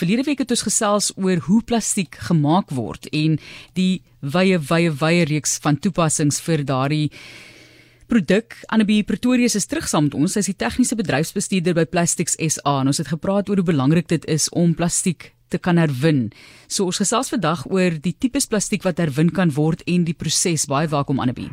verlede 0.00 0.24
week 0.24 0.40
het 0.40 0.52
ons 0.54 0.64
gesels 0.64 1.10
oor 1.20 1.42
hoe 1.46 1.60
plastiek 1.66 2.16
gemaak 2.30 2.72
word 2.72 3.08
en 3.16 3.36
die 3.76 4.02
wye 4.20 4.58
wye 4.70 4.92
wye 5.00 5.26
reeks 5.28 5.58
van 5.64 5.76
toepassings 5.76 6.40
vir 6.44 6.64
daardie 6.64 7.08
produk. 8.10 8.56
Annabie 8.72 9.04
Pretorius 9.06 9.54
is 9.58 9.68
terug 9.70 9.88
saam 9.88 10.08
met 10.08 10.16
ons. 10.18 10.34
Sy 10.34 10.42
is 10.42 10.50
die 10.50 10.58
tegniese 10.58 10.98
bedryfsbestuurder 10.98 11.76
by 11.78 11.86
Plastics 11.86 12.38
SA 12.40 12.80
en 12.80 12.90
ons 12.90 13.02
het 13.02 13.12
gepraat 13.12 13.50
oor 13.50 13.60
hoe 13.60 13.70
belangrik 13.72 14.08
dit 14.10 14.26
is 14.30 14.48
om 14.56 14.74
plastiek 14.74 15.30
te 15.50 15.58
kan 15.58 15.78
herwin. 15.78 16.28
So 16.70 16.88
ons 16.90 17.02
gesels 17.02 17.32
vandag 17.32 17.66
oor 17.70 17.98
die 18.02 18.14
tipes 18.16 18.48
plastiek 18.50 18.86
wat 18.86 19.02
herwin 19.02 19.32
kan 19.34 19.52
word 19.54 19.84
en 19.86 20.06
die 20.08 20.16
proses. 20.16 20.68
Baie 20.70 20.90
welkom 20.90 21.20
Annabie. 21.22 21.50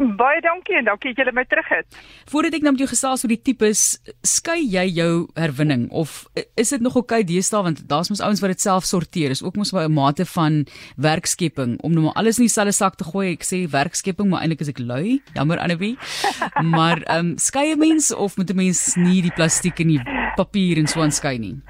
Baie 0.00 0.40
dankie 0.40 0.78
en 0.78 0.86
dankie 0.88 1.12
dat 1.12 1.26
jy 1.28 1.32
my 1.36 1.42
terug 1.44 1.66
het. 1.68 1.96
Voordat 2.32 2.54
ek 2.56 2.62
nou 2.64 2.72
met 2.72 2.80
jou 2.80 2.88
gesels 2.88 3.20
oor 3.24 3.32
die 3.34 3.42
tipes, 3.44 3.82
skei 4.24 4.62
jy 4.64 4.86
jou 4.96 5.10
herwinning 5.36 5.90
of 5.92 6.22
is 6.56 6.72
dit 6.72 6.80
nog 6.80 6.96
oukei 6.96 7.20
okay 7.20 7.26
deesdae 7.28 7.60
want 7.66 7.82
daar's 7.90 8.08
mos 8.08 8.22
ouens 8.24 8.40
wat 8.40 8.54
dit 8.54 8.64
self 8.64 8.88
sorteer. 8.88 9.34
Is 9.34 9.44
ook 9.44 9.60
mos 9.60 9.74
'n 9.74 9.92
mate 9.92 10.24
van 10.24 10.64
werkskepping 10.96 11.76
om 11.84 11.92
nou 11.92 12.04
maar 12.04 12.16
alles 12.16 12.38
in 12.38 12.48
dieselfde 12.48 12.72
sak 12.72 12.96
te 12.96 13.04
gooi. 13.04 13.32
Ek 13.32 13.44
sê 13.44 13.68
werkskepping, 13.68 14.30
maar 14.30 14.40
eintlik 14.40 14.60
is 14.60 14.72
ek 14.72 14.78
lui. 14.78 15.20
Jammer 15.34 15.58
Annabie. 15.58 15.98
maar 16.76 17.02
ehm 17.04 17.36
um, 17.36 17.38
skei 17.38 17.72
'n 17.72 17.78
mens 17.78 18.14
of 18.14 18.36
moet 18.36 18.50
'n 18.50 18.56
mens 18.56 18.96
nie 18.96 19.20
die 19.20 19.36
plastiek 19.36 19.80
en 19.80 19.88
die 19.88 20.02
papier 20.36 20.78
en 20.78 20.86
so 20.86 21.02
aanskei 21.02 21.38
nie? 21.38 21.60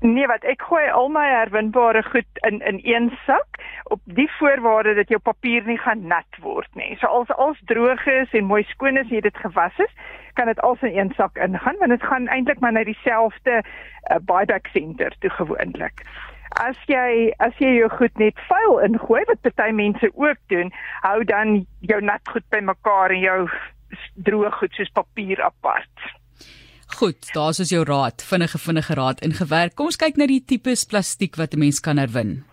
Nee, 0.00 0.26
wat 0.26 0.44
ek 0.44 0.62
gooi 0.62 0.88
al 0.92 1.08
my 1.08 1.24
herwinbare 1.28 2.02
goed 2.02 2.28
in 2.48 2.60
in 2.60 2.80
een 2.84 3.10
sak 3.26 3.55
op 3.84 4.00
die 4.04 4.28
voorwaarde 4.38 4.94
dat 4.94 5.08
jou 5.08 5.20
papier 5.20 5.64
nie 5.66 5.78
gaan 5.78 6.06
nat 6.06 6.38
word 6.40 6.68
nie. 6.74 6.96
So 7.00 7.06
as 7.06 7.32
alles 7.36 7.60
droog 7.70 8.06
is 8.06 8.32
en 8.32 8.48
mooi 8.50 8.64
skoon 8.70 8.96
is 8.96 9.08
en 9.08 9.18
jy 9.18 9.20
dit 9.28 9.36
gewas 9.36 9.78
is, 9.78 9.92
kan 10.34 10.46
dit 10.46 10.60
als 10.60 10.82
in 10.82 10.98
een 10.98 11.12
sak 11.16 11.36
ingaan 11.36 11.78
want 11.78 11.90
dit 11.90 12.02
gaan 12.02 12.28
eintlik 12.28 12.60
maar 12.60 12.72
na 12.72 12.84
dieselfde 12.84 13.62
uh, 13.62 14.18
buyback 14.20 14.66
center 14.72 15.14
toe 15.20 15.30
gewoonlik. 15.30 16.04
As 16.62 16.76
jy 16.88 17.32
as 17.38 17.56
jy 17.60 17.76
jou 17.76 17.88
goed 17.92 18.18
net 18.18 18.38
vuil 18.48 18.78
ingooi 18.88 19.22
wat 19.30 19.40
party 19.44 19.70
mense 19.72 20.10
ook 20.14 20.38
doen, 20.52 20.72
hou 21.02 21.24
dan 21.24 21.66
jou 21.80 22.00
nat 22.00 22.28
goed 22.32 22.44
bymekaar 22.54 23.10
en 23.16 23.24
jou 23.24 23.40
droog 24.28 24.54
goed 24.60 24.72
soos 24.78 24.92
papier 24.92 25.42
apart. 25.42 26.12
Goed, 26.96 27.18
daar's 27.34 27.58
ons 27.60 27.72
jou 27.72 27.82
raad, 27.84 28.22
vinnige 28.22 28.58
vinnige 28.62 28.94
raad 28.94 29.20
ingewerk. 29.26 29.74
Kom 29.74 29.90
ons 29.90 29.98
kyk 30.00 30.16
na 30.16 30.28
die 30.30 30.40
tipes 30.40 30.86
plastiek 30.88 31.36
wat 31.36 31.54
'n 31.54 31.58
mens 31.58 31.80
kan 31.80 31.98
herwin. 31.98 32.44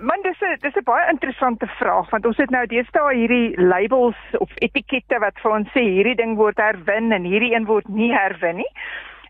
Man, 0.00 0.22
dis 0.22 0.40
'n 0.40 0.56
dis 0.60 0.76
'n 0.76 0.84
baie 0.84 1.10
interessante 1.10 1.66
vraag 1.66 2.10
want 2.10 2.26
ons 2.26 2.36
het 2.36 2.50
nou 2.50 2.66
deesdae 2.66 3.14
hierdie 3.14 3.60
labels 3.60 4.16
of 4.38 4.50
etikette 4.66 5.18
wat 5.18 5.40
vir 5.42 5.50
ons 5.52 5.68
sê 5.76 5.82
hierdie 5.84 6.16
ding 6.16 6.36
word 6.36 6.56
herwin 6.56 7.12
en 7.12 7.24
hierdie 7.24 7.54
een 7.54 7.66
word 7.68 7.88
nie 7.88 8.12
herwin 8.12 8.56
nie. 8.56 8.72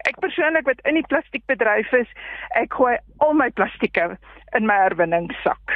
Ek 0.08 0.20
persoonlik 0.20 0.66
wat 0.66 0.80
in 0.84 0.94
die 0.94 1.06
plastiekbedryf 1.08 1.92
is, 1.92 2.06
ek 2.54 2.72
gooi 2.72 2.96
al 3.18 3.34
my 3.34 3.50
plastieke 3.50 4.16
in 4.54 4.66
my 4.66 4.74
herwinningssak. 4.74 5.74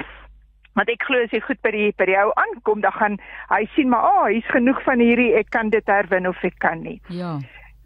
Want 0.75 0.89
ek 0.89 1.03
glo 1.03 1.23
as 1.23 1.31
jy 1.31 1.41
goed 1.41 1.61
by 1.63 1.71
die 1.71 1.93
by 1.99 2.07
die 2.07 2.19
ou 2.19 2.31
aankom, 2.47 2.81
dan 2.81 2.93
gaan 2.93 3.19
hy 3.51 3.67
sien 3.75 3.89
maar, 3.89 4.01
"Ag, 4.03 4.23
oh, 4.23 4.27
hier's 4.27 4.55
genoeg 4.55 4.83
van 4.83 4.99
hierdie, 4.99 5.35
ek 5.35 5.51
kan 5.51 5.71
dit 5.71 5.87
herwin 5.87 6.27
of 6.27 6.45
ek 6.45 6.59
kan 6.59 6.83
nie." 6.83 7.01
Ja 7.09 7.39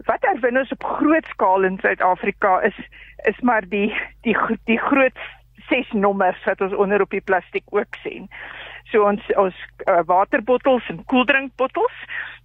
wat 0.07 0.23
herwin 0.23 0.59
ons 0.59 0.71
op 0.73 0.85
groot 0.85 1.27
skaal 1.27 1.65
in 1.65 1.79
Suid-Afrika 1.83 2.61
is 2.61 2.77
is 3.27 3.41
maar 3.41 3.67
die 3.69 3.91
die 4.23 4.37
die 4.65 4.79
groot 4.79 5.19
ses 5.69 5.91
nommers 5.93 6.45
wat 6.47 6.61
ons 6.61 6.75
onder 6.75 7.03
op 7.03 7.11
die 7.11 7.25
plastiek 7.25 7.65
ook 7.75 8.01
sien. 8.03 8.29
So 8.93 9.05
ons 9.05 9.25
ons 9.37 9.57
uh, 9.85 10.01
waterbottels 10.09 10.87
en 10.89 11.05
koeldrinkbottels, 11.13 11.97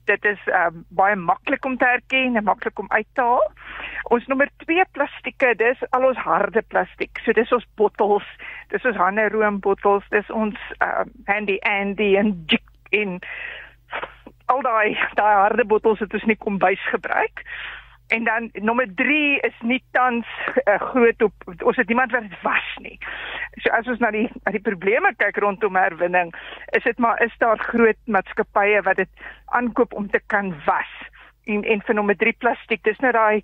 dit 0.09 0.25
is 0.27 0.39
um, 0.51 0.81
baie 0.91 1.15
maklik 1.15 1.65
om 1.65 1.77
te 1.79 1.87
herken 1.87 2.35
en 2.35 2.43
maklik 2.43 2.79
om 2.79 2.89
uit 2.91 3.07
te 3.15 3.23
haal. 3.23 3.45
Ons 4.11 4.27
nommer 4.27 4.49
2 4.65 4.83
plastieke, 4.91 5.53
dis 5.61 5.85
al 5.95 6.09
ons 6.09 6.19
harde 6.25 6.61
plastiek. 6.67 7.21
So 7.23 7.31
dis 7.37 7.51
ons 7.55 7.67
bottels, 7.79 8.27
dis 8.75 8.83
ons 8.89 8.99
Hanne 8.99 9.29
room 9.31 9.61
bottels, 9.63 10.03
dis 10.11 10.29
ons 10.35 10.59
um, 10.83 11.13
Handy 11.29 11.59
Andy 11.63 12.15
en 12.19 12.35
Jik 12.51 12.67
in 12.93 13.21
al 14.51 14.61
daai 14.61 14.97
daai 15.17 15.35
harde 15.39 15.65
bottels 15.65 16.03
het 16.03 16.13
ons 16.13 16.27
nie 16.29 16.37
kombuis 16.37 16.83
gebruik. 16.91 17.45
En 18.07 18.23
dan 18.23 18.49
nommer 18.53 18.87
3 18.95 19.39
is 19.39 19.55
nie 19.61 19.83
tans 19.91 20.27
uh, 20.65 20.79
groot 20.91 21.21
op 21.21 21.33
ons 21.63 21.77
het 21.77 21.87
niemand 21.87 22.11
wat 22.11 22.21
dit 22.21 22.41
was 22.41 22.69
nie. 22.81 22.97
So 23.61 23.71
as 23.71 23.87
ons 23.87 23.99
na 23.99 24.11
die 24.11 24.27
na 24.43 24.51
die 24.51 24.61
probleme 24.61 25.13
kyk 25.17 25.37
rondom 25.37 25.75
herwinning, 25.79 26.33
is 26.71 26.83
dit 26.83 26.97
maar 26.97 27.21
is 27.23 27.33
daar 27.37 27.59
groot 27.59 27.99
maatskappye 28.05 28.81
wat 28.81 29.01
dit 29.01 29.27
aankoop 29.45 29.93
om 29.93 30.09
te 30.09 30.21
kan 30.27 30.53
was. 30.65 30.93
En 31.45 31.63
en 31.63 31.81
vir 31.81 31.95
nommer 31.95 32.17
3 32.17 32.35
plastiek, 32.39 32.83
dis 32.83 32.99
net 32.99 33.13
daai 33.13 33.43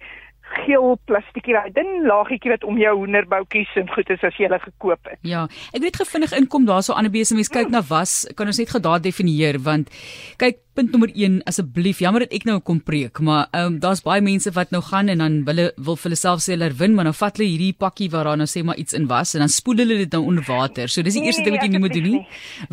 geel 0.49 0.95
plastiekie 1.05 1.53
daai 1.53 1.69
dun 1.73 2.05
laagietjie 2.07 2.51
wat 2.53 2.63
om 2.67 2.77
jou 2.81 2.93
hoenderboutjies 3.01 3.75
en 3.81 3.89
goed 3.93 4.09
is 4.13 4.23
as 4.25 4.37
jy 4.39 4.47
hulle 4.47 4.59
gekoop 4.63 5.11
het. 5.11 5.19
Ja, 5.27 5.45
ek 5.75 5.83
weet 5.83 5.99
gevinnig 6.01 6.33
inkom 6.37 6.65
daarso 6.69 6.93
aan 6.93 7.05
'n 7.05 7.13
besige 7.13 7.37
mens 7.37 7.53
kyk 7.53 7.69
na 7.69 7.81
was, 7.89 8.25
kan 8.35 8.47
ons 8.47 8.57
net 8.57 8.69
gedaad 8.69 9.03
definieer 9.03 9.59
want 9.59 9.89
kyk 10.37 10.57
punt 10.79 10.93
nommer 10.95 11.11
1 11.11 11.41
asseblief 11.49 11.99
jammer 11.99 12.23
dat 12.23 12.33
ek 12.37 12.45
nou 12.47 12.57
kom 12.63 12.79
preek, 12.85 13.19
maar 13.25 13.47
ehm 13.51 13.73
um, 13.73 13.79
daar's 13.83 14.01
baie 14.05 14.23
mense 14.23 14.51
wat 14.55 14.71
nou 14.71 14.79
gaan 14.85 15.11
en 15.11 15.23
dan 15.23 15.33
hulle 15.49 15.65
wil 15.75 15.97
vir 15.99 16.07
hulle 16.09 16.19
self 16.19 16.43
sê 16.45 16.55
hulle 16.55 16.69
wen, 16.79 16.95
maar 16.95 17.09
dan 17.09 17.17
vat 17.19 17.39
hulle 17.39 17.49
hierdie 17.49 17.75
pakkie 17.83 18.07
waar 18.13 18.29
daar 18.29 18.39
nou 18.39 18.47
sê 18.47 18.63
maar 18.63 18.79
iets 18.79 18.95
in 18.95 19.09
was 19.11 19.33
en 19.35 19.43
dan 19.43 19.51
spoel 19.51 19.83
hulle 19.83 19.97
dit 20.03 20.15
nou 20.15 20.21
onder 20.31 20.45
water. 20.47 20.87
So 20.87 21.03
dis 21.03 21.17
die 21.17 21.23
nee, 21.25 21.33
eerste 21.33 21.43
ding 21.43 21.57
wat 21.57 21.65
jy 21.65 21.71
nie 21.73 21.83
moet 21.83 21.95
doen 21.97 22.07
nie. 22.07 22.21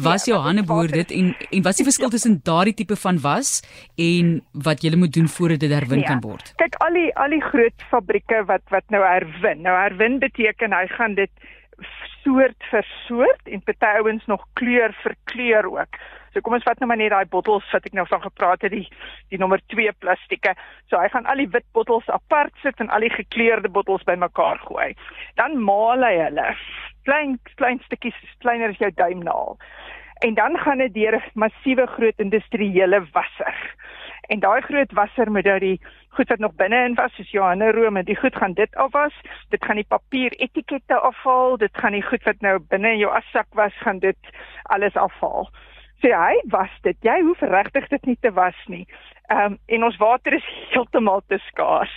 Was 0.08 0.26
ja, 0.26 0.34
jou 0.34 0.40
hande 0.44 0.62
behoort 0.68 0.94
dit 0.94 1.14
en 1.18 1.32
en 1.34 1.66
wat 1.66 1.74
is 1.74 1.82
die 1.82 1.88
verskil 1.88 2.12
tussen 2.14 2.38
daardie 2.46 2.76
tipe 2.78 2.98
van 3.02 3.18
was 3.26 3.56
en 3.98 4.36
wat 4.68 4.86
jy 4.86 4.94
moet 4.94 5.14
doen 5.18 5.26
voordat 5.38 5.64
dit 5.66 5.74
herwin 5.74 6.04
ja. 6.04 6.12
kan 6.12 6.22
word? 6.22 6.52
Kyk 6.62 6.78
al 6.86 7.00
die 7.00 7.08
al 7.24 7.34
die 7.34 7.42
groot 7.48 7.88
fabrieke 7.90 8.44
wat 8.52 8.62
wat 8.74 8.86
nou 8.94 9.02
herwin. 9.02 9.64
Nou 9.66 9.74
herwin 9.74 10.20
beteken 10.22 10.76
hy 10.76 10.86
gaan 10.94 11.18
dit 11.18 11.32
soort 12.22 12.70
vir 12.70 12.86
soort 13.06 13.50
en 13.50 13.66
party 13.66 13.90
ouens 14.00 14.30
nog 14.30 14.46
kleur 14.58 14.94
vir 15.02 15.18
kleur 15.32 15.70
ook. 15.74 15.98
So 16.36 16.44
kom 16.44 16.52
ons 16.52 16.66
vat 16.68 16.76
nou 16.82 16.90
maar 16.90 16.98
net 17.00 17.14
daai 17.14 17.30
bottels 17.32 17.64
wat 17.72 17.86
ek 17.88 17.94
nou 17.96 18.04
van 18.10 18.20
gepraat 18.20 18.64
het, 18.66 18.74
die 18.74 18.84
die 19.32 19.38
nommer 19.40 19.62
2 19.72 19.94
plastieke. 20.04 20.52
So 20.90 21.00
hy 21.00 21.08
gaan 21.08 21.24
al 21.32 21.40
die 21.40 21.48
wit 21.48 21.64
bottels 21.72 22.10
apart 22.12 22.52
sit 22.60 22.76
en 22.84 22.90
al 22.92 23.06
die 23.06 23.14
gekleurde 23.14 23.70
bottels 23.72 24.04
bymekaar 24.04 24.60
gooi. 24.66 24.90
Dan 25.40 25.56
maal 25.64 26.04
hy 26.04 26.12
hulle 26.18 26.50
klein 27.08 27.38
klein 27.56 27.80
stukkies 27.86 28.18
kleiner 28.44 28.74
as 28.74 28.82
jou 28.84 28.90
duimnaal. 29.00 29.56
En 30.28 30.36
dan 30.36 30.58
gaan 30.60 30.84
dit 30.84 30.92
deur 30.92 31.16
'n 31.16 31.40
massiewe 31.40 31.86
groot 31.86 32.20
industriële 32.20 33.00
wasser. 33.16 33.56
En 34.28 34.40
daai 34.40 34.60
groot 34.60 34.92
wasser 34.92 35.30
moet 35.30 35.44
nou 35.44 35.58
die 35.58 35.80
goed 36.18 36.28
wat 36.28 36.38
nog 36.38 36.54
binne 36.54 36.84
in 36.84 36.94
was, 36.94 37.14
soos 37.14 37.30
Johanne 37.30 37.72
Rome, 37.72 38.02
die 38.04 38.16
goed 38.16 38.36
gaan 38.36 38.52
dit 38.52 38.74
afwas. 38.74 39.14
Dit 39.48 39.64
gaan 39.64 39.76
die 39.76 39.88
papier 39.88 40.32
etikette 40.32 40.98
afhaal, 40.98 41.56
dit 41.56 41.72
gaan 41.72 41.92
die 41.92 42.02
goed 42.02 42.22
wat 42.24 42.40
nou 42.40 42.58
binne 42.58 42.92
in 42.92 42.98
jou 42.98 43.12
assak 43.12 43.48
was, 43.54 43.72
gaan 43.84 43.98
dit 43.98 44.18
alles 44.62 44.96
afhaal. 44.96 45.48
Sê 46.04 46.12
hy, 46.12 46.40
was 46.52 46.72
dit. 46.82 46.96
Jy 47.00 47.20
hoef 47.24 47.40
regtig 47.40 47.88
dit 47.88 48.06
nie 48.06 48.18
te 48.20 48.32
was 48.32 48.58
nie. 48.72 48.86
Ehm 49.28 49.52
um, 49.52 49.58
en 49.66 49.84
ons 49.84 49.96
water 49.96 50.34
is 50.36 50.50
heeltemal 50.72 51.22
te 51.26 51.38
skaars. 51.50 51.94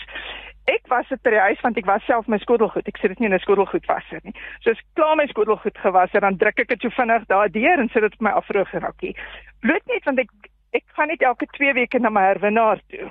Ek 0.70 0.86
was 0.92 1.08
dit 1.10 1.22
by 1.26 1.34
die 1.34 1.42
huis 1.42 1.62
want 1.66 1.78
ek 1.82 1.88
was 1.90 2.06
self 2.06 2.28
my 2.28 2.38
skottelgoed. 2.42 2.88
Ek 2.88 3.00
sit 3.02 3.14
dit 3.14 3.20
nie 3.20 3.30
in 3.30 3.34
'n 3.34 3.42
skottelgoedwasser 3.44 4.22
nie. 4.24 4.36
So 4.62 4.72
as 4.72 4.82
klaar 4.96 5.16
my 5.18 5.26
skottelgoed 5.28 5.78
gewas 5.78 6.12
het, 6.14 6.22
dan 6.22 6.38
druk 6.38 6.60
ek 6.60 6.70
dit 6.70 6.82
so 6.82 6.90
vinnig 6.90 7.26
daardeur 7.28 7.80
en 7.80 7.90
sit 7.90 8.06
dit 8.06 8.14
op 8.14 8.22
my 8.22 8.32
afdroog 8.32 8.72
rakkie. 8.72 9.16
Bloot 9.62 9.86
net 9.88 10.06
want 10.06 10.20
ek 10.20 10.30
ek 10.78 10.86
gaan 10.96 11.08
net 11.08 11.22
elke 11.22 11.48
2 11.58 11.74
weke 11.74 12.00
na 12.00 12.10
my 12.10 12.22
herwinnaar 12.30 12.82
toe. 12.94 13.10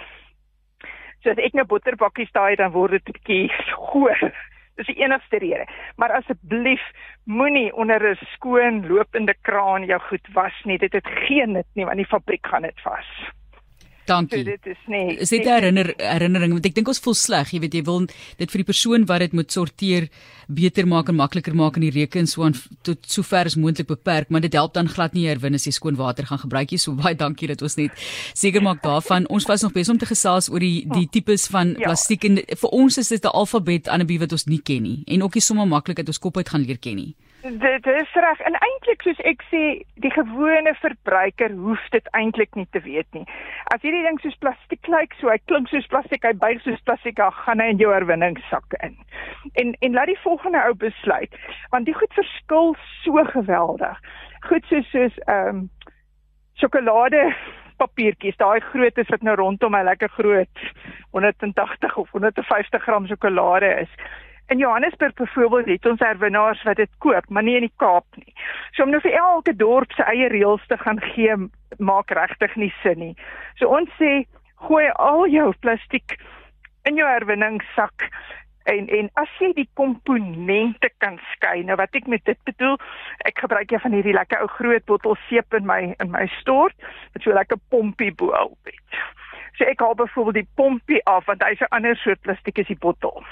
So 1.23 1.31
as 1.31 1.39
ek 1.43 1.55
nou 1.55 1.67
botterbakkies 1.67 2.31
daai 2.33 2.55
dan 2.57 2.73
word 2.73 2.93
dit 2.93 3.09
'n 3.09 3.13
bietjie 3.19 3.51
goor. 3.91 4.19
Dis 4.79 4.87
die 4.87 5.01
enigste 5.03 5.39
rede. 5.43 5.67
Maar 5.97 6.13
asseblief 6.21 6.83
moenie 7.25 7.75
onder 7.75 8.11
'n 8.11 8.19
skoon 8.35 8.87
lopende 8.87 9.35
kraan 9.43 9.85
jou 9.85 10.01
goed 10.01 10.29
was 10.33 10.55
nie. 10.65 10.79
Dit 10.79 10.93
het 10.93 11.07
geen 11.07 11.53
nut 11.53 11.67
nie 11.75 11.85
want 11.85 11.97
die 11.97 12.07
fabriek 12.07 12.47
gaan 12.47 12.63
dit 12.63 12.81
vas. 12.81 13.09
Dankie. 14.09 14.41
So 14.41 14.51
dit 14.51 14.67
is 14.73 14.83
nie. 14.89 15.19
Is 15.21 15.31
dit 15.31 15.45
'n 15.45 15.49
herinner 15.49 15.93
herinnering 15.97 16.53
want 16.53 16.67
ek 16.67 16.75
dink 16.75 16.89
ons 16.89 16.99
voel 16.99 17.15
sleg, 17.15 17.53
jy 17.53 17.61
weet 17.61 17.75
jy 17.75 17.83
wil 17.85 18.07
dit 18.39 18.51
vir 18.51 18.59
die 18.59 18.71
persoon 18.73 19.07
wat 19.07 19.21
dit 19.21 19.33
moet 19.33 19.53
sorteer 19.53 20.09
beter 20.49 20.87
maak 20.87 21.09
en 21.09 21.17
makliker 21.17 21.55
maak 21.55 21.77
in 21.77 21.83
die 21.83 21.93
reken 21.93 22.27
so 22.27 22.43
aan 22.43 22.55
tot 22.83 22.99
sover 23.07 23.45
as 23.45 23.57
moontlik 23.57 23.87
beperk, 23.87 24.31
maar 24.31 24.41
dit 24.41 24.53
help 24.53 24.75
dan 24.75 24.89
glad 24.89 25.13
nie 25.13 25.27
herwin 25.29 25.55
as 25.55 25.67
jy 25.67 25.73
skoon 25.73 25.97
water 25.97 26.25
gaan 26.25 26.39
gebruik 26.39 26.71
nie. 26.71 26.79
So 26.79 26.93
baie 26.93 27.15
dankie 27.15 27.49
dat 27.49 27.63
ons 27.63 27.77
net 27.77 27.93
seker 28.35 28.63
maak 28.63 28.83
daarvan. 28.83 29.27
Ons 29.29 29.47
was 29.47 29.63
nog 29.63 29.73
besig 29.73 29.93
om 29.93 29.99
te 29.99 30.07
gesels 30.07 30.49
oor 30.51 30.61
die 30.61 30.87
die 30.89 31.09
tipes 31.11 31.47
van 31.47 31.77
ja. 31.77 31.85
plastiek 31.89 32.25
en 32.25 32.37
vir 32.37 32.71
ons 32.71 32.99
is 32.99 33.09
dit 33.09 33.25
'n 33.25 33.29
alfabet 33.29 33.89
aan 33.89 34.01
'n 34.01 34.07
wie 34.07 34.19
wat 34.19 34.33
ons 34.33 34.47
nie 34.47 34.63
ken 34.63 34.83
nie 34.83 35.03
en 35.07 35.23
ook 35.23 35.35
nie 35.35 35.43
sommer 35.43 35.67
maklik 35.67 35.99
uit 35.99 36.09
ons 36.09 36.19
kop 36.19 36.37
uit 36.37 36.49
gaan 36.49 36.65
leer 36.65 36.79
ken 36.79 36.97
nie. 36.97 37.15
Dit 37.43 37.87
is 37.87 38.13
reg. 38.13 38.41
En 38.41 38.57
eintlik 38.59 39.03
soos 39.03 39.21
ek 39.31 39.45
sê, 39.47 39.61
die 40.03 40.11
gewone 40.11 40.73
verbruiker 40.81 41.53
hoef 41.55 41.85
dit 41.95 42.09
eintlik 42.19 42.57
nie 42.59 42.67
te 42.75 42.83
weet 42.83 43.07
nie. 43.15 43.23
As 43.75 43.85
hierdie 43.85 44.03
ding 44.03 44.19
soos 44.23 44.35
plastiek 44.43 44.91
lyk, 44.91 45.15
so 45.21 45.31
hy 45.31 45.39
klink 45.47 45.71
soos 45.71 45.87
plastiek, 45.93 46.27
hy 46.27 46.35
buig 46.35 46.59
soos 46.65 46.83
plastiek, 46.89 47.15
dan 47.21 47.37
gaan 47.45 47.63
hy 47.63 47.69
in 47.75 47.83
jou 47.83 47.93
herwinningssak 47.95 48.75
in. 48.83 48.99
En 49.63 49.71
en 49.87 49.95
laat 49.95 50.11
die 50.11 50.19
volgende 50.25 50.65
ou 50.67 50.75
besluit, 50.83 51.39
want 51.71 51.87
die 51.87 51.95
goed 51.95 52.19
verskil 52.19 52.75
so 53.05 53.25
geweldig. 53.31 54.03
Goed 54.51 54.67
soos 54.73 54.91
soos 54.91 55.23
ehm 55.29 55.63
um, 55.63 55.65
sjokolade 56.59 57.23
papiertjies, 57.79 58.35
daai 58.41 58.59
grootes 58.73 59.11
wat 59.15 59.23
nou 59.23 59.37
rondom 59.39 59.71
my 59.71 59.85
lekker 59.87 60.11
groot 60.17 60.65
180 61.15 61.95
of 62.03 62.11
150 62.11 62.83
gram 62.83 63.07
sjokolade 63.07 63.71
is 63.85 63.93
In 64.49 64.59
Johannesburg 64.59 65.15
byvoorbeeld 65.15 65.67
het 65.67 65.87
ons 65.87 66.01
herwinnaars 66.01 66.63
wat 66.63 66.77
dit 66.77 66.91
koop, 66.99 67.29
maar 67.29 67.43
nie 67.43 67.55
in 67.55 67.67
die 67.67 67.77
Kaap 67.77 68.07
nie. 68.17 68.33
So 68.73 68.83
om 68.83 68.91
nou 68.91 69.01
vir 69.05 69.13
elke 69.21 69.53
dorp 69.57 69.93
se 69.93 70.07
eie 70.09 70.29
reëls 70.33 70.65
te 70.67 70.79
gaan 70.81 71.01
gee, 71.13 71.37
maak 71.77 72.11
regtig 72.17 72.57
nie 72.57 72.73
sin 72.83 72.99
nie. 72.99 73.15
So 73.61 73.69
ons 73.69 73.93
sê 74.01 74.25
gooi 74.65 74.89
al 74.97 75.27
jou 75.29 75.53
plastiek 75.61 76.17
in 76.89 76.97
jou 76.97 77.09
herwinningssak 77.09 78.09
en 78.69 78.89
en 78.89 79.11
as 79.21 79.37
jy 79.41 79.53
die 79.57 79.69
komponente 79.81 80.91
kan 81.03 81.19
skei 81.33 81.63
nou 81.67 81.77
wat 81.81 81.95
ek 81.97 82.09
met 82.13 82.25
dit 82.29 82.41
bedoel 82.49 82.77
ek 83.29 83.45
gebruik 83.45 83.73
jy 83.73 83.81
van 83.85 83.97
hierdie 83.97 84.17
lekker 84.17 84.45
ou 84.45 84.51
groot 84.57 84.85
bottel 84.91 85.17
seep 85.29 85.57
in 85.59 85.69
my 85.69 85.81
in 85.91 86.13
my 86.15 86.27
stort 86.39 86.77
met 87.15 87.25
so 87.25 87.37
lekker 87.37 87.61
pompie 87.73 88.13
bo 88.23 88.33
op 88.41 88.73
het 88.73 89.01
so 89.59 89.69
ek 89.69 89.81
haal 89.85 89.97
byvoorbeeld 89.99 90.41
die 90.43 90.51
pompie 90.61 91.01
af 91.13 91.29
want 91.31 91.45
hy's 91.47 91.65
'n 91.65 91.75
ander 91.79 91.97
soort 91.97 92.21
plastiek 92.27 92.61
as 92.65 92.73
die 92.73 92.83
bottel 92.87 93.25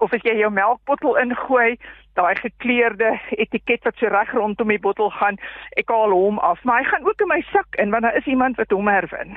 of 0.00 0.12
as 0.16 0.24
jy 0.24 0.36
jou 0.40 0.50
melkbottel 0.52 1.18
ingooi 1.22 1.76
daai 2.18 2.34
gekleurde 2.40 3.12
etiket 3.36 3.84
wat 3.86 4.00
so 4.00 4.10
reg 4.12 4.32
rondom 4.34 4.72
die 4.72 4.80
bottel 4.82 5.12
gaan 5.18 5.38
ek 5.80 5.92
haal 5.92 6.14
hom 6.16 6.38
af. 6.38 6.62
Maar 6.64 6.82
hy 6.82 6.90
gaan 6.90 7.06
ook 7.08 7.24
in 7.24 7.32
my 7.32 7.40
sak 7.52 7.80
in 7.82 7.94
want 7.94 8.08
daar 8.08 8.16
is 8.16 8.26
iemand 8.26 8.58
wat 8.60 8.74
hom 8.74 8.88
herwin. 8.88 9.36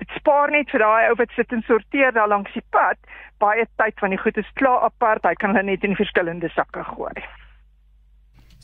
Dit 0.00 0.16
spaar 0.16 0.50
net 0.50 0.70
vir 0.72 0.84
daai 0.84 1.10
ou 1.10 1.18
wat 1.20 1.36
sit 1.36 1.52
en 1.52 1.62
sorteer 1.68 2.12
daar 2.16 2.28
langs 2.32 2.52
die 2.56 2.64
pad. 2.70 2.98
Baie 3.40 3.66
tyd 3.82 4.00
van 4.00 4.16
die 4.16 4.20
goed 4.20 4.40
is 4.40 4.56
klaar 4.60 4.88
apart. 4.88 5.24
Hy 5.28 5.36
kan 5.40 5.54
hulle 5.56 5.70
net 5.72 5.84
in 5.84 5.96
verskillende 5.96 6.50
sakke 6.56 6.84
gooi 6.94 7.20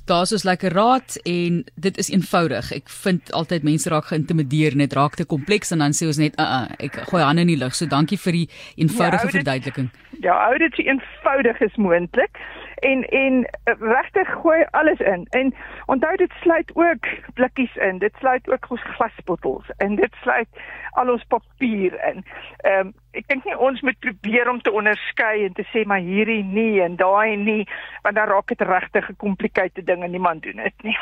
Daar's 0.06 0.30
ons 0.32 0.44
lekker 0.46 0.70
raad 0.70 1.16
en 1.26 1.64
dit 1.74 1.96
is 1.98 2.10
eenvoudig. 2.14 2.68
Ek 2.76 2.90
vind 3.02 3.32
altyd 3.34 3.64
mense 3.66 3.90
raak 3.90 4.06
geïntimideer 4.12 4.76
en 4.76 4.84
dit 4.84 4.92
raak 4.94 5.16
te 5.18 5.26
kompleks 5.26 5.74
en 5.74 5.82
dan 5.82 5.96
sê 5.98 6.06
ons 6.06 6.20
net, 6.22 6.38
"Uh, 6.38 6.44
uh 6.46 6.84
ek 6.86 7.00
gooi 7.10 7.22
hande 7.22 7.42
in 7.42 7.50
die 7.50 7.58
lug." 7.58 7.74
So 7.74 7.86
dankie 7.86 8.18
vir 8.18 8.32
die 8.32 8.48
eenvoudige 8.76 9.26
ja, 9.26 9.32
verduideliking. 9.34 9.90
Ja, 10.22 10.36
ou 10.48 10.58
dit 10.58 10.74
so 10.74 10.82
eenvoudig 10.82 11.60
is 11.60 11.76
moontlik 11.76 12.38
en 12.80 13.02
en 13.02 13.44
eh, 13.64 13.74
regtig 13.80 14.28
gooi 14.42 14.64
alles 14.70 14.98
in. 14.98 15.26
En 15.30 15.54
onthou 15.86 16.16
dit 16.16 16.32
sluit 16.42 16.70
ook 16.74 17.06
blikkies 17.34 17.76
in. 17.76 17.98
Dit 17.98 18.14
sluit 18.18 18.50
ook 18.50 18.66
ons 18.68 18.82
glasbottels 18.82 19.70
en 19.76 19.96
dit 19.96 20.14
sluit 20.22 20.48
al 20.92 21.10
ons 21.12 21.24
papier 21.28 21.96
in. 22.12 22.24
Ehm 22.64 22.86
um, 22.86 22.94
ek 23.16 23.28
dink 23.32 23.46
nie 23.48 23.56
ons 23.56 23.80
moet 23.80 23.96
probeer 24.04 24.48
om 24.50 24.58
te 24.60 24.72
onderskei 24.72 25.46
en 25.46 25.54
te 25.56 25.64
sê 25.72 25.86
maar 25.88 26.02
hierdie 26.04 26.42
nie 26.44 26.82
en 26.84 26.98
daai 27.00 27.36
nie, 27.40 27.62
want 28.04 28.18
dan 28.18 28.28
raak 28.28 28.52
dit 28.52 28.60
regtig 28.60 29.04
'n 29.08 29.12
gekompliseerde 29.12 29.84
ding 29.84 30.04
en 30.04 30.10
niemand 30.10 30.42
doen 30.42 30.60
dit 30.64 30.82
nie. 30.82 30.98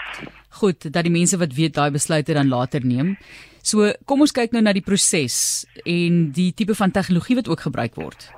Goed, 0.61 0.93
dat 0.93 1.03
die 1.03 1.13
mense 1.13 1.39
wat 1.39 1.55
weet 1.55 1.75
daai 1.75 1.91
besluite 1.91 2.35
dan 2.35 2.49
later 2.49 2.87
neem. 2.87 3.17
So, 3.63 3.93
kom 4.05 4.21
ons 4.21 4.33
kyk 4.33 4.53
nou 4.53 4.63
na 4.63 4.73
die 4.73 4.85
proses 4.85 5.67
en 5.85 6.31
die 6.37 6.53
tipe 6.53 6.75
van 6.75 6.91
tegnologie 6.91 7.37
wat 7.37 7.49
ook 7.49 7.61
gebruik 7.61 7.95
word. 7.95 8.31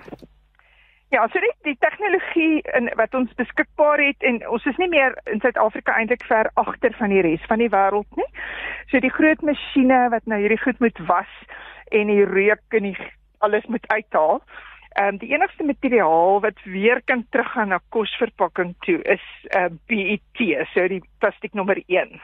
Ja, 1.14 1.28
so 1.28 1.38
die, 1.38 1.52
die 1.62 1.76
tegnologie 1.78 2.62
in 2.74 2.88
wat 2.98 3.14
ons 3.14 3.30
beskikbaar 3.38 4.00
het 4.02 4.24
en 4.26 4.40
ons 4.50 4.64
is 4.66 4.78
nie 4.82 4.88
meer 4.90 5.14
in 5.30 5.38
Suid-Afrika 5.40 5.94
eintlik 5.94 6.24
ver 6.26 6.50
agter 6.58 6.96
van 6.98 7.14
die 7.14 7.22
res 7.22 7.44
van 7.46 7.62
die 7.62 7.70
wêreld 7.70 8.18
nie. 8.18 8.26
So 8.90 8.98
die 9.02 9.12
groot 9.14 9.44
masjiene 9.46 10.00
wat 10.10 10.26
nou 10.26 10.40
hierdie 10.42 10.62
goed 10.64 10.82
moet 10.82 10.98
was 11.06 11.30
en 11.94 12.10
die 12.10 12.26
reuk 12.26 12.78
en 12.78 12.90
die 12.90 12.96
alles 13.46 13.68
moet 13.70 13.86
uithaal. 13.92 14.42
Ehm 14.96 15.14
um, 15.14 15.18
die 15.22 15.30
enigste 15.30 15.64
materiaal 15.68 16.40
wat 16.42 16.58
weer 16.64 17.02
kan 17.04 17.22
teruggaan 17.30 17.68
na 17.70 17.78
kosverpakking 17.94 18.74
toe 18.88 18.98
is 19.02 19.26
ehm 19.54 19.78
uh, 19.78 19.82
PET, 19.86 20.66
so 20.74 20.88
die 20.90 21.02
plastiek 21.22 21.54
nommer 21.54 21.78
1 21.86 22.18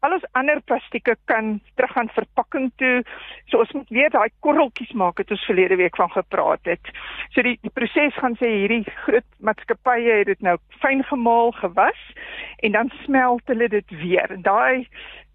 al 0.00 0.16
ons 0.16 0.26
ander 0.38 0.60
plastieke 0.64 1.14
kan 1.30 1.58
terug 1.76 1.96
aan 1.96 2.10
verpakking 2.14 2.70
toe. 2.80 3.02
So 3.50 3.60
ons 3.60 3.72
moet 3.76 3.92
weer 3.92 4.12
daai 4.12 4.30
korreltjies 4.44 4.92
maak 4.96 5.20
het 5.20 5.30
ons 5.34 5.44
verlede 5.48 5.76
week 5.80 5.96
van 6.00 6.10
gepraat 6.14 6.64
het. 6.68 6.92
So 7.34 7.44
die 7.46 7.58
die 7.64 7.72
proses 7.74 8.16
gaan 8.22 8.36
sê 8.40 8.50
hierdie 8.54 8.84
groot 9.04 9.26
maatskappye 9.44 10.20
het 10.22 10.30
dit 10.32 10.44
nou 10.46 10.56
fyn 10.80 11.04
gemaal, 11.10 11.52
gewas 11.60 12.00
en 12.64 12.76
dan 12.76 12.92
smelt 13.04 13.52
hulle 13.52 13.68
dit 13.68 13.96
weer. 14.02 14.32
En 14.32 14.42
daai 14.46 14.88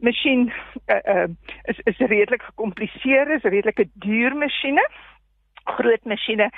masjien 0.04 0.50
uh, 0.50 1.02
uh, 1.16 1.30
is 1.72 1.80
is 1.86 2.02
redelik 2.02 2.44
gekompliseer, 2.50 3.36
is 3.38 3.46
redelike 3.46 3.88
duur 3.94 4.36
masjiene. 4.36 4.84
Groot 5.78 6.06
masjiene. 6.06 6.50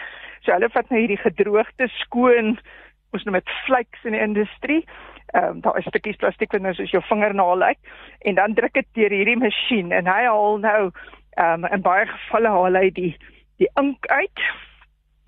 So 0.43 0.55
hulle 0.55 0.71
vat 0.71 0.89
nou 0.89 1.03
hierdie 1.03 1.21
gedroogde 1.21 1.91
skoon 1.99 2.57
ons 3.15 3.23
nou 3.23 3.35
met 3.35 3.51
flakes 3.65 4.03
in 4.03 4.15
die 4.15 4.23
industrie 4.23 4.81
ehm 5.33 5.49
um, 5.49 5.61
daar 5.61 5.77
is 5.77 5.85
stukkies 5.89 6.15
plastiek 6.15 6.51
wat 6.51 6.61
nou 6.61 6.73
soos 6.73 6.91
jou 6.91 7.03
vingernaal 7.03 7.57
lyk 7.59 7.79
en 8.19 8.35
dan 8.35 8.53
druk 8.53 8.73
dit 8.73 8.87
deur 8.93 9.11
hierdie 9.11 9.39
masjien 9.39 9.91
en 9.91 10.07
hy 10.07 10.23
haal 10.23 10.61
nou 10.63 10.91
ehm 11.35 11.63
um, 11.63 11.71
in 11.71 11.81
baie 11.81 12.05
gevalle 12.07 12.53
haal 12.53 12.79
hy 12.79 12.89
die 12.91 13.13
die 13.57 13.69
ink 13.81 14.05
uit 14.07 14.45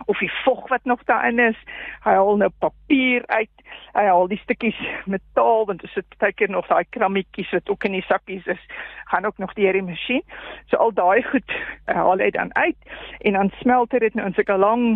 of 0.10 0.18
die 0.18 0.32
vog 0.44 0.68
wat 0.70 0.84
nog 0.84 1.04
daarin 1.04 1.40
is. 1.40 1.58
Hy 2.04 2.14
haal 2.18 2.38
nou 2.42 2.50
papier 2.60 3.26
uit. 3.28 3.64
Hy 3.94 4.06
haal 4.06 4.28
die 4.32 4.40
stukkies 4.42 4.78
metaal 5.06 5.68
want 5.70 5.84
dit 5.84 5.92
sit 5.94 6.18
baie 6.22 6.34
keer 6.34 6.50
nog 6.50 6.68
daai 6.70 6.86
krammetjies 6.96 7.52
wat 7.54 7.70
ook 7.70 7.86
in 7.90 7.98
die 7.98 8.06
sakkies 8.08 8.48
is, 8.50 8.64
gaan 9.12 9.26
ook 9.26 9.38
nog 9.38 9.54
deur 9.54 9.78
die 9.78 9.86
masjien. 9.86 10.24
So 10.72 10.78
al 10.78 10.96
daai 10.98 11.22
goed 11.30 11.54
uh, 11.54 12.00
haal 12.00 12.24
hy 12.24 12.32
dan 12.34 12.56
uit 12.56 12.90
en 13.20 13.38
dan 13.38 13.54
smelt 13.60 13.94
hy 13.94 14.02
dit 14.08 14.18
nou 14.18 14.26
in 14.30 14.38
sulke 14.38 14.58
lang 14.58 14.88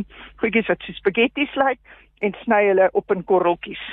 goedjies 0.42 0.72
wat 0.72 0.82
so 0.88 0.98
spaghettis 0.98 1.54
lyk 1.62 1.82
en 2.26 2.34
sny 2.42 2.64
hulle 2.72 2.90
op 2.98 3.14
in 3.14 3.26
korreltjies 3.30 3.86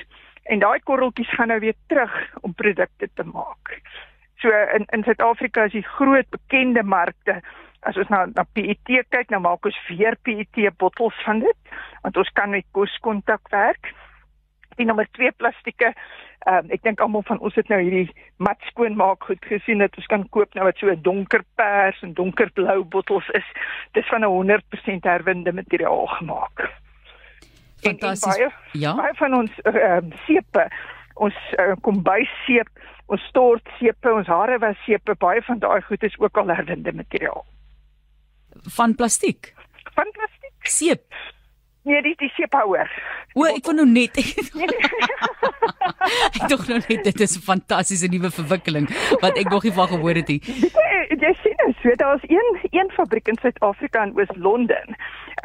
en 0.42 0.58
daai 0.58 0.80
korreltjies 0.84 1.34
gaan 1.36 1.48
nou 1.48 1.58
weer 1.60 1.76
terug 1.86 2.14
om 2.40 2.54
produkte 2.54 3.08
te 3.14 3.24
maak. 3.24 3.80
So 4.40 4.48
in 4.48 4.86
in 4.96 5.04
Suid-Afrika 5.04 5.64
is 5.64 5.72
die 5.72 5.86
groot 5.96 6.28
bekende 6.30 6.82
markte 6.82 7.40
as 7.88 7.96
ons 7.96 8.08
nou 8.12 8.26
na 8.34 8.44
PET 8.52 8.90
kyk, 9.08 9.30
nou 9.30 9.40
maak 9.40 9.64
ons 9.64 9.78
weer 9.88 10.16
PET 10.22 10.76
bottels 10.76 11.16
van 11.24 11.40
dit 11.40 11.74
want 12.02 12.16
ons 12.16 12.32
kan 12.32 12.50
met 12.50 12.66
koskontak 12.72 13.48
werk. 13.50 13.92
Die 14.76 14.86
nommer 14.86 15.08
2 15.12 15.32
plastieke 15.36 15.94
um, 16.48 16.68
ek 16.72 16.84
dink 16.86 17.00
almal 17.04 17.24
van 17.28 17.40
ons 17.44 17.56
het 17.58 17.68
nou 17.72 17.80
hierdie 17.82 18.08
mat 18.42 18.60
skoonmaak 18.70 19.24
goed 19.28 19.44
gesien 19.48 19.82
dat 19.84 19.96
ons 20.00 20.08
kan 20.12 20.26
koop 20.34 20.54
nou 20.56 20.66
wat 20.68 20.78
so 20.78 20.88
'n 20.88 21.02
donker 21.02 21.44
pers 21.56 22.02
en 22.02 22.14
donkerblou 22.14 22.84
bottels 22.84 23.28
is. 23.34 23.48
Dis 23.92 24.08
van 24.08 24.24
'n 24.24 24.32
100% 24.32 25.04
herwinde 25.04 25.52
materiaal 25.52 26.06
gemaak. 26.06 26.70
Fantasties. 27.82 28.36
Baie, 28.36 28.50
ja. 28.72 28.94
Baie 28.94 29.14
van 29.14 29.34
ons 29.34 29.60
ehm 29.64 30.10
uh, 30.10 30.20
seepe, 30.26 30.66
ons 31.14 31.36
uh, 31.58 31.74
kombuisseep, 31.86 32.70
ons 33.06 33.26
stortseepe, 33.32 34.12
ons 34.12 34.30
hare 34.30 34.58
was 34.62 34.78
seepe, 34.86 35.16
baie 35.18 35.42
van 35.48 35.58
daai 35.58 35.80
goed 35.88 36.02
is 36.06 36.18
ook 36.18 36.38
al 36.38 36.54
herwinde 36.54 36.92
materiaal. 36.92 37.44
Van 38.76 38.94
plastiek. 38.94 39.54
Van 39.94 40.10
plastiek. 40.16 40.54
Seep. 40.62 41.04
Nee, 41.82 42.02
dit 42.02 42.20
is 42.20 42.34
seephouer. 42.36 42.90
O, 43.32 43.46
ek 43.48 43.64
wou 43.64 43.72
nou 43.78 43.86
net. 43.88 44.18
ek 46.36 46.42
dink 46.50 46.66
nou 46.68 46.76
net 46.76 47.06
dit 47.08 47.22
is 47.24 47.36
'n 47.38 47.44
fantastiese 47.46 48.10
nuwe 48.12 48.30
verwikkeling 48.30 48.88
wat 49.24 49.38
ek 49.40 49.48
nog 49.48 49.64
nie 49.64 49.72
van 49.72 49.88
gehoor 49.88 50.20
het 50.20 50.28
nie. 50.28 50.42
Jy 51.20 51.32
sien, 51.40 51.60
so 51.80 51.94
daar's 51.96 52.24
een 52.28 52.48
een 52.70 52.90
fabriek 52.96 53.28
in 53.28 53.38
Suid-Afrika 53.40 54.04
in 54.04 54.12
Oos-London 54.18 54.96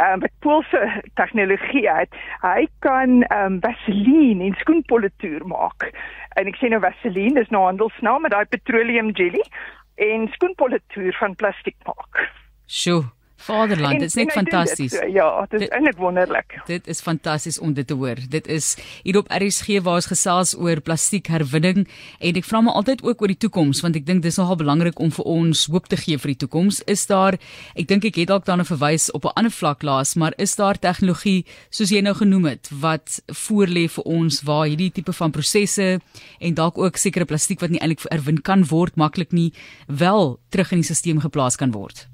um, 0.01 0.19
met 0.19 0.31
Poolse 0.39 1.01
tegnologie 1.13 1.89
het. 1.89 2.15
Hy 2.41 2.67
kan 2.85 3.23
um, 3.31 3.59
vaseline 3.63 4.43
en 4.43 4.55
skoenpolituur 4.59 5.47
maak. 5.47 5.89
En 6.35 6.51
ek 6.51 6.59
sê 6.59 6.71
nou 6.71 6.81
vaseline 6.83 7.39
is 7.41 7.51
nou 7.53 7.65
handelsnaam 7.67 8.25
met 8.27 8.35
daai 8.35 8.45
petroleum 8.51 9.13
jelly 9.15 9.43
en 9.95 10.27
skoenpolituur 10.35 11.15
van 11.19 11.35
plastiek 11.39 11.77
maak. 11.87 12.25
Sjoe. 12.67 13.14
Vaderland, 13.45 13.99
dit 13.99 14.09
is 14.09 14.15
net 14.17 14.31
fantasties. 14.33 14.93
Ja, 15.13 15.45
dit 15.49 15.61
is 15.61 15.69
eintlik 15.69 15.99
wonderlik. 16.01 16.55
Dit 16.65 16.87
is 16.89 17.01
fantasties 17.01 17.59
om 17.61 17.73
dit 17.77 17.85
te 17.87 17.93
hoor. 17.93 18.17
Dit 18.29 18.47
is 18.49 18.71
hier 19.03 19.19
op 19.19 19.29
RSG 19.29 19.83
waar 19.85 19.99
ons 20.01 20.09
gesels 20.09 20.55
oor 20.57 20.81
plastiekherwinning 20.81 21.83
en 21.85 22.39
ek 22.39 22.47
vra 22.47 22.63
my 22.65 22.73
altyd 22.73 23.03
ook 23.05 23.21
oor 23.21 23.33
die 23.33 23.41
toekoms 23.45 23.83
want 23.85 23.99
ek 23.99 24.07
dink 24.07 24.23
dis 24.25 24.39
nogal 24.41 24.57
belangrik 24.63 24.97
om 24.97 25.13
vir 25.13 25.29
ons 25.29 25.65
hoop 25.69 25.89
te 25.91 25.99
gee 26.01 26.17
vir 26.17 26.33
die 26.33 26.39
toekoms. 26.45 26.81
Is 26.89 27.05
daar 27.11 27.37
ek 27.77 27.85
dink 27.91 28.09
ek 28.09 28.17
het 28.23 28.33
dalk 28.33 28.49
dan 28.49 28.65
'n 28.65 28.69
verwys 28.71 29.11
op 29.13 29.29
'n 29.29 29.37
ander 29.37 29.53
vlak 29.53 29.83
laas, 29.83 30.15
maar 30.15 30.33
is 30.37 30.55
daar 30.55 30.79
tegnologie 30.79 31.45
soos 31.69 31.91
jy 31.91 32.01
nou 32.01 32.15
genoem 32.15 32.45
het 32.45 32.69
wat 32.71 33.21
voorlê 33.29 33.85
vir 33.89 34.03
ons 34.05 34.41
waar 34.41 34.65
hierdie 34.65 34.91
tipe 34.91 35.13
van 35.13 35.31
prosesse 35.31 35.99
en 36.39 36.53
dalk 36.53 36.77
ook 36.77 36.97
sekere 36.97 37.25
plastiek 37.25 37.61
wat 37.61 37.69
nie 37.69 37.79
eintlik 37.79 38.01
herwin 38.09 38.41
kan 38.41 38.65
word 38.65 38.95
maklik 38.95 39.31
nie 39.31 39.53
wel 39.87 40.39
terug 40.49 40.71
in 40.71 40.81
die 40.81 40.83
stelsel 40.83 41.21
geplaas 41.21 41.55
kan 41.57 41.71
word? 41.71 42.07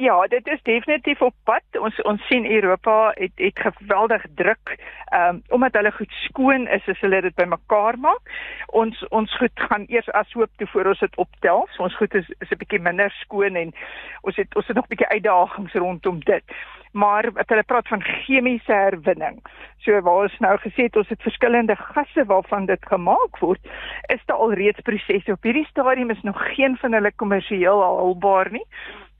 Ja, 0.00 0.26
dit 0.26 0.46
is 0.46 0.62
definitief 0.62 1.20
op 1.22 1.34
pad. 1.44 1.78
Ons 1.80 2.02
ons 2.02 2.26
sien 2.26 2.44
Europa 2.50 3.10
het 3.14 3.32
het 3.34 3.58
geweldig 3.58 4.24
druk. 4.34 4.76
Ehm 5.04 5.28
um, 5.28 5.42
omdat 5.48 5.74
hulle 5.74 5.90
goed 5.92 6.12
skoon 6.12 6.68
is, 6.68 6.86
is 6.86 7.00
hulle 7.00 7.20
dit 7.20 7.34
bymekaar 7.34 7.98
maak. 7.98 8.30
Ons 8.66 9.02
ons 9.08 9.36
goed 9.36 9.50
gaan 9.54 9.84
eers 9.88 10.10
ashoop 10.10 10.50
toe 10.56 10.66
voor 10.66 10.86
ons 10.92 10.98
dit 10.98 11.16
optel. 11.16 11.66
So 11.70 11.82
ons 11.82 11.96
goed 11.96 12.14
is 12.14 12.30
is 12.38 12.50
'n 12.50 12.60
bietjie 12.60 12.80
minder 12.80 13.10
skoon 13.10 13.56
en 13.56 13.74
ons 14.22 14.36
het 14.36 14.56
ons 14.56 14.66
het 14.66 14.76
nog 14.76 14.84
'n 14.84 14.94
bietjie 14.94 15.08
uitdagings 15.08 15.74
rondom 15.74 16.20
dit. 16.20 16.44
Maar 16.92 17.30
hulle 17.46 17.62
praat 17.62 17.88
van 17.88 18.02
chemiese 18.02 18.72
herwinning. 18.72 19.42
So 19.78 20.00
waar 20.00 20.22
ons 20.22 20.38
nou 20.38 20.58
gesê 20.58 20.82
het 20.82 20.96
ons 20.96 21.08
het 21.08 21.22
verskillende 21.22 21.76
gasse 21.76 22.24
waarvan 22.24 22.66
dit 22.66 22.86
gemaak 22.86 23.38
word, 23.38 23.60
is 24.06 24.24
daar 24.26 24.36
al 24.36 24.52
reeds 24.52 24.80
prosesse. 24.80 25.32
Op 25.32 25.42
hierdie 25.42 25.66
stadium 25.66 26.10
is 26.10 26.22
nog 26.22 26.54
geen 26.54 26.76
van 26.76 26.92
hulle 26.92 27.12
kommersieel 27.12 27.82
haalbaar 27.82 28.50
nie. 28.50 28.66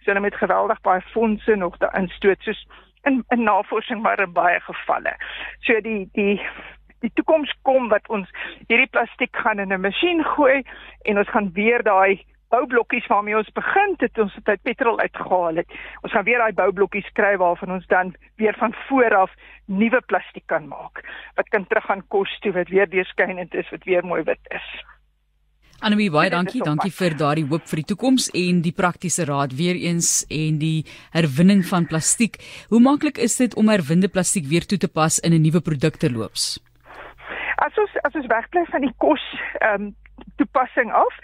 So 0.09 0.15
hulle 0.15 0.25
met 0.25 0.41
geweldig 0.41 0.79
baie 0.81 1.01
fondse 1.13 1.55
nog 1.55 1.75
daarin 1.77 2.07
stoot 2.09 2.41
soos 2.41 2.61
in 3.05 3.25
in 3.29 3.43
navorsing 3.43 4.01
maar 4.03 4.21
in 4.25 4.33
baie 4.33 4.61
gevalle. 4.61 5.13
So 5.61 5.81
die 5.85 6.09
die 6.13 6.41
die 7.05 7.11
toekoms 7.15 7.53
kom 7.63 7.91
wat 7.93 8.09
ons 8.09 8.31
hierdie 8.71 8.89
plastiek 8.89 9.37
gaan 9.37 9.61
in 9.61 9.73
'n 9.73 9.81
masjien 9.81 10.25
gooi 10.25 10.65
en 11.05 11.19
ons 11.19 11.29
gaan 11.29 11.53
weer 11.53 11.83
daai 11.83 12.25
boublokkies 12.49 13.07
waarmee 13.07 13.37
ons 13.37 13.53
begin 13.53 13.95
het 13.99 14.19
ons 14.19 14.35
het 14.35 14.49
uit 14.49 14.63
petrol 14.63 14.99
uitgehaal 14.99 15.57
het. 15.57 15.69
Ons 16.01 16.13
gaan 16.13 16.25
weer 16.25 16.39
daai 16.39 16.53
boublokkies 16.53 17.13
kry 17.13 17.37
waarvan 17.37 17.73
ons 17.73 17.87
dan 17.87 18.15
weer 18.37 18.55
van 18.59 18.75
voor 18.89 19.15
af 19.15 19.33
nuwe 19.67 20.01
plastiek 20.01 20.47
kan 20.47 20.69
maak 20.69 21.05
wat 21.35 21.49
kan 21.49 21.67
teruggaan 21.67 22.09
kos 22.09 22.39
toe 22.39 22.53
wat 22.53 22.69
weer 22.69 22.89
deurskynend 22.89 23.55
is 23.55 23.71
wat 23.71 23.85
weer 23.85 24.05
mooi 24.05 24.23
wit 24.23 24.45
is. 24.49 24.85
Anemie 25.79 26.09
baie 26.11 26.27
dankie, 26.27 26.59
dankie 26.67 26.91
vir 26.91 27.15
daardie 27.15 27.45
hoop 27.47 27.69
vir 27.71 27.79
die 27.79 27.87
toekoms 27.93 28.25
en 28.35 28.65
die 28.65 28.73
praktiese 28.75 29.23
raad 29.29 29.53
weer 29.55 29.77
eens 29.79 30.25
en 30.27 30.57
die 30.59 30.83
herwinning 31.15 31.61
van 31.69 31.87
plastiek. 31.87 32.41
Hoe 32.73 32.81
maklik 32.83 33.21
is 33.23 33.37
dit 33.39 33.55
om 33.55 33.71
herwinde 33.71 34.11
plastiek 34.11 34.49
weer 34.51 34.67
toe 34.67 34.79
te 34.83 34.89
pas 34.91 35.21
in 35.23 35.33
'n 35.33 35.43
nuwe 35.43 35.61
produkte 35.63 36.11
loops? 36.11 36.59
As 37.63 37.79
ons 37.79 37.95
as 38.03 38.15
ons 38.15 38.27
wegbly 38.27 38.65
van 38.73 38.81
die 38.81 38.95
kos 38.99 39.23
ehm 39.61 39.83
um, 39.83 39.95
toepassing 40.39 40.93
af, 40.93 41.15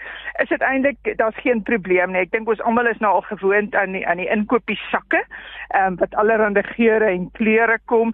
is 0.43 0.49
dit 0.51 0.61
eintlik 0.61 1.17
daar's 1.19 1.39
geen 1.43 1.63
probleem 1.63 2.11
nie. 2.11 2.23
Ek 2.25 2.33
dink 2.35 2.49
ons 2.51 2.61
almal 2.67 2.89
is 2.91 2.99
nou 3.03 3.13
al 3.17 3.25
gewoond 3.29 3.75
aan 3.75 3.95
die 3.97 4.03
aan 4.07 4.21
die 4.21 4.29
inkopiesakke, 4.31 5.23
ehm 5.69 5.95
um, 5.95 5.97
wat 6.01 6.15
allerlei 6.21 6.63
geure 6.75 7.09
en 7.11 7.31
kleure 7.39 7.79
kom. 7.91 8.13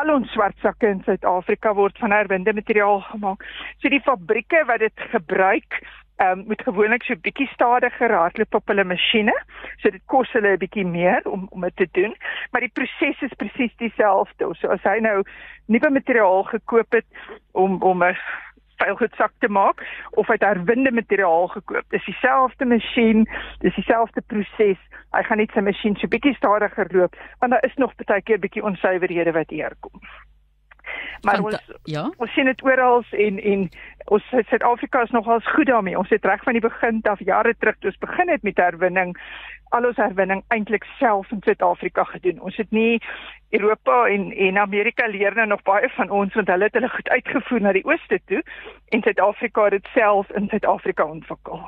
Al 0.00 0.12
ons 0.14 0.30
swart 0.32 0.56
sakke 0.62 0.88
in 0.88 1.02
Suid-Afrika 1.06 1.74
word 1.74 1.98
van 1.98 2.14
herwinde 2.14 2.54
materiaal 2.54 3.00
gemaak. 3.10 3.44
So 3.80 3.88
die 3.88 4.04
fabrieke 4.04 4.64
wat 4.68 4.84
dit 4.84 5.08
gebruik 5.16 5.80
ehm 6.22 6.38
um, 6.38 6.44
moet 6.46 6.62
gewoonlik 6.62 7.02
so 7.02 7.16
bietjie 7.26 7.48
stadiger 7.54 8.12
hardloop 8.14 8.54
op 8.54 8.68
hulle 8.70 8.84
masjiene. 8.84 9.34
So 9.82 9.90
dit 9.90 10.02
kos 10.06 10.30
hulle 10.36 10.52
'n 10.54 10.62
bietjie 10.64 10.86
meer 10.86 11.22
om 11.24 11.46
om 11.50 11.60
dit 11.60 11.76
te 11.76 11.88
doen, 11.92 12.14
maar 12.50 12.60
die 12.60 12.74
proses 12.78 13.22
is 13.22 13.38
presies 13.42 13.74
dieselfde. 13.76 14.54
So 14.60 14.68
as 14.68 14.82
hy 14.82 14.98
nou 15.00 15.22
nuwe 15.66 15.90
materiaal 15.90 16.42
gekoop 16.42 16.92
het 16.92 17.06
om 17.52 17.82
om 17.82 18.04
'n 18.04 18.16
vuilgoedsak 18.82 19.32
te 19.44 19.48
maak 19.48 19.84
of 20.20 20.30
uit 20.30 20.44
herwinde 20.46 20.92
materiaal 20.92 21.48
gekoop. 21.54 21.86
Dis 21.94 22.04
dieselfde 22.04 22.68
masjien, 22.74 23.24
dis 23.64 23.74
dieselfde 23.78 24.24
proses. 24.26 24.80
Hy 25.12 25.22
gaan 25.28 25.42
net 25.42 25.54
sy 25.54 25.64
masjien 25.64 25.96
so 26.00 26.10
bietjie 26.10 26.34
stadiger 26.38 26.88
loop 26.96 27.16
want 27.40 27.52
daar 27.52 27.64
is 27.68 27.80
nog 27.80 27.94
baie 28.04 28.22
keer 28.22 28.40
bietjie 28.42 28.64
onsuiverhede 28.64 29.34
wat 29.36 29.50
hier 29.50 29.74
kom. 29.80 30.00
Maar 31.22 31.34
Fanta 31.34 31.58
ons 31.58 31.80
ja. 31.84 32.10
Ons 32.16 32.32
sien 32.32 32.44
dit 32.44 32.62
oral 32.64 33.04
en 33.10 33.40
en 33.40 33.68
ons 34.04 34.28
Suid-Afrika 34.30 35.02
is 35.02 35.10
nogals 35.10 35.50
goed 35.54 35.66
daarmee. 35.66 35.98
Ons 35.98 36.10
het 36.10 36.24
reg 36.24 36.42
van 36.42 36.52
die 36.58 36.62
begin 36.62 37.00
af 37.02 37.20
jare 37.24 37.54
terug 37.58 37.76
toe 37.78 37.90
ons 37.90 37.98
begin 37.98 38.28
het 38.28 38.42
met 38.42 38.56
herwinning 38.56 39.16
al 39.72 39.86
ons 39.88 39.96
herwinning 39.96 40.42
eintlik 40.48 40.84
self 40.98 41.30
in 41.30 41.40
Suid-Afrika 41.44 42.04
gedoen. 42.04 42.40
Ons 42.40 42.56
het 42.56 42.70
nie 42.70 43.00
Europa 43.50 44.06
en 44.08 44.32
en 44.32 44.58
Amerika 44.58 45.06
leer 45.06 45.34
nou 45.34 45.46
nog 45.46 45.62
baie 45.62 45.88
van 45.96 46.10
ons 46.10 46.34
want 46.34 46.48
hulle 46.48 46.64
het 46.64 46.74
hulle 46.80 46.88
goed 46.88 47.08
uitgevoer 47.08 47.60
na 47.60 47.72
die 47.72 47.84
ooste 47.84 48.20
toe 48.26 48.42
en 48.88 49.02
Suid-Afrika 49.02 49.68
het 49.68 49.78
dit 49.78 49.94
self 49.94 50.30
in 50.30 50.48
Suid-Afrika 50.48 51.04
ontwikkel. 51.04 51.62